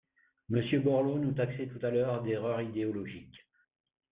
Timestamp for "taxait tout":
1.33-1.85